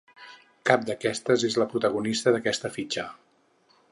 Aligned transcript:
Cap 0.69 0.87
d'aquestes 0.87 1.43
és 1.51 1.59
la 1.63 1.69
protagonista 1.75 2.35
d'aquesta 2.37 2.75
fitxa. 2.79 3.07